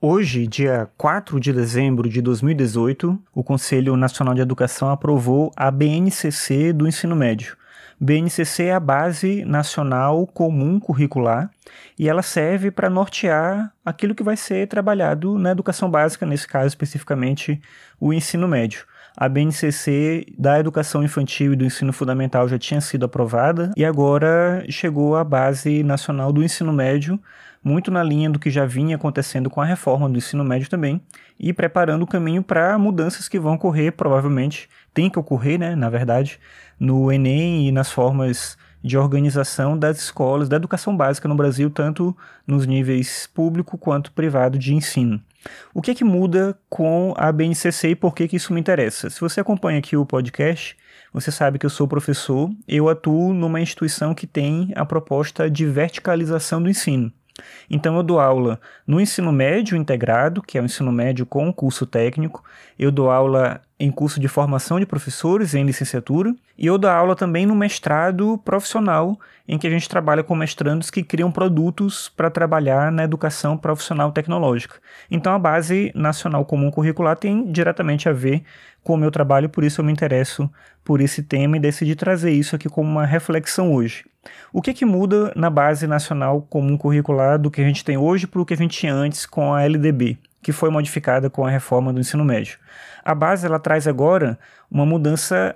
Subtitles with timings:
[0.00, 6.72] Hoje, dia 4 de dezembro de 2018, o Conselho Nacional de Educação aprovou a BNCC
[6.72, 7.56] do ensino médio.
[7.98, 11.50] BNCC é a Base Nacional Comum Curricular
[11.98, 16.68] e ela serve para nortear aquilo que vai ser trabalhado na educação básica, nesse caso
[16.68, 17.60] especificamente
[17.98, 18.84] o ensino médio.
[19.20, 24.64] A BNCC da educação infantil e do ensino fundamental já tinha sido aprovada e agora
[24.70, 27.18] chegou a Base Nacional do Ensino Médio
[27.62, 31.00] muito na linha do que já vinha acontecendo com a reforma do ensino médio também,
[31.38, 35.90] e preparando o caminho para mudanças que vão ocorrer, provavelmente, tem que ocorrer, né, na
[35.90, 36.38] verdade,
[36.78, 42.16] no Enem e nas formas de organização das escolas da educação básica no Brasil, tanto
[42.46, 45.20] nos níveis público quanto privado de ensino.
[45.72, 49.08] O que é que muda com a BNCC e por que, que isso me interessa?
[49.10, 50.76] Se você acompanha aqui o podcast,
[51.12, 55.64] você sabe que eu sou professor, eu atuo numa instituição que tem a proposta de
[55.64, 57.12] verticalização do ensino.
[57.70, 61.86] Então eu dou aula no ensino médio integrado, que é o ensino médio com curso
[61.86, 62.42] técnico,
[62.78, 67.14] eu dou aula em curso de formação de professores em licenciatura, e eu dou aula
[67.14, 72.30] também no mestrado profissional, em que a gente trabalha com mestrandos que criam produtos para
[72.30, 74.76] trabalhar na educação profissional tecnológica.
[75.10, 78.42] Então a base nacional comum curricular tem diretamente a ver
[78.82, 80.50] com o meu trabalho, por isso eu me interesso
[80.84, 84.04] por esse tema e decidi trazer isso aqui como uma reflexão hoje.
[84.52, 88.26] O que, que muda na base nacional comum curricular do que a gente tem hoje
[88.26, 91.50] para o que a gente tinha antes com a LDB, que foi modificada com a
[91.50, 92.58] reforma do ensino médio?
[93.04, 94.38] A base ela traz agora
[94.70, 95.54] uma mudança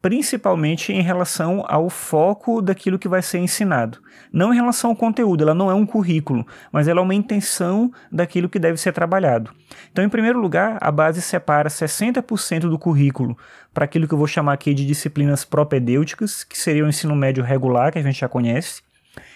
[0.00, 3.98] principalmente em relação ao foco daquilo que vai ser ensinado.
[4.32, 7.90] Não em relação ao conteúdo, ela não é um currículo, mas ela é uma intenção
[8.10, 9.50] daquilo que deve ser trabalhado.
[9.90, 13.36] Então, em primeiro lugar, a base separa 60% do currículo
[13.74, 17.42] para aquilo que eu vou chamar aqui de disciplinas propedêuticas, que seria o ensino médio
[17.42, 18.82] regular, que a gente já conhece,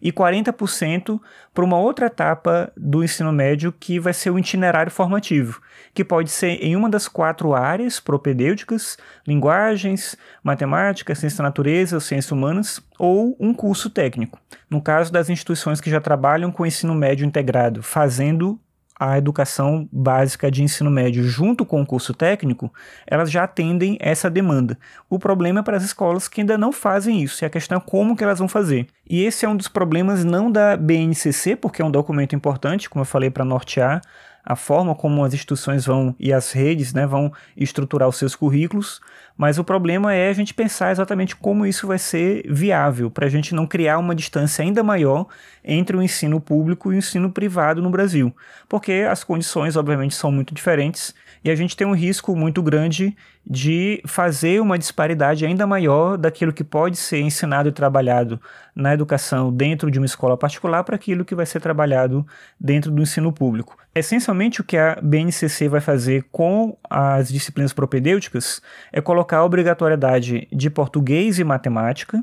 [0.00, 1.20] e 40%
[1.54, 5.60] para uma outra etapa do ensino médio que vai ser o itinerário formativo,
[5.94, 12.32] que pode ser em uma das quatro áreas propedêuticas, linguagens, matemática, ciência da natureza, ciências
[12.32, 14.38] humanas, ou um curso técnico.
[14.68, 18.60] No caso das instituições que já trabalham com ensino médio integrado, fazendo
[18.98, 22.72] a educação básica de ensino médio junto com o curso técnico,
[23.06, 24.78] elas já atendem essa demanda.
[25.08, 27.80] O problema é para as escolas que ainda não fazem isso, e a questão é
[27.80, 28.86] como que elas vão fazer.
[29.08, 33.02] E esse é um dos problemas não da BNCC, porque é um documento importante, como
[33.02, 34.00] eu falei, para nortear
[34.46, 39.00] a forma como as instituições vão e as redes né, vão estruturar os seus currículos,
[39.36, 43.28] mas o problema é a gente pensar exatamente como isso vai ser viável, para a
[43.28, 45.26] gente não criar uma distância ainda maior
[45.64, 48.34] entre o ensino público e o ensino privado no Brasil,
[48.68, 51.12] porque as condições, obviamente, são muito diferentes
[51.44, 53.16] e a gente tem um risco muito grande
[53.48, 58.40] de fazer uma disparidade ainda maior daquilo que pode ser ensinado e trabalhado
[58.74, 62.26] na educação dentro de uma escola particular para aquilo que vai ser trabalhado
[62.58, 63.78] dentro do ensino público.
[63.94, 68.60] Essencialmente, o que a BNCC vai fazer com as disciplinas propedêuticas
[68.92, 72.22] é colocar a obrigatoriedade de português e matemática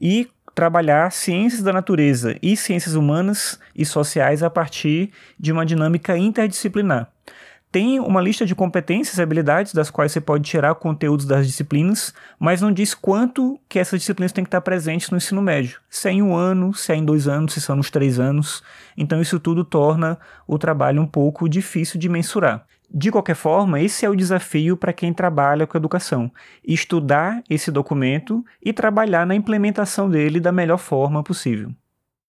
[0.00, 6.16] e trabalhar ciências da natureza e ciências humanas e sociais a partir de uma dinâmica
[6.16, 7.11] interdisciplinar
[7.72, 12.12] tem uma lista de competências e habilidades das quais você pode tirar conteúdos das disciplinas,
[12.38, 15.80] mas não diz quanto que essas disciplinas têm que estar presentes no ensino médio.
[15.88, 18.62] Se é em um ano, se é em dois anos, se são nos três anos.
[18.94, 22.66] Então isso tudo torna o trabalho um pouco difícil de mensurar.
[22.94, 26.30] De qualquer forma, esse é o desafio para quem trabalha com educação:
[26.62, 31.72] estudar esse documento e trabalhar na implementação dele da melhor forma possível.